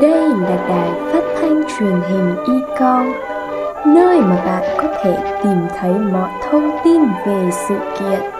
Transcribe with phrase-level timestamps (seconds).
[0.00, 3.12] Đây là đài phát thanh truyền hình y con,
[3.86, 8.39] nơi mà bạn có thể tìm thấy mọi thông tin về sự kiện.